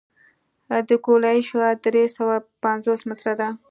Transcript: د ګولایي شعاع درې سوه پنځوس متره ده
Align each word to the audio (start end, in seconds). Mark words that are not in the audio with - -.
د 0.87 0.89
ګولایي 1.05 1.41
شعاع 1.49 1.73
درې 1.85 2.03
سوه 2.15 2.35
پنځوس 2.63 3.01
متره 3.09 3.33
ده 3.39 3.49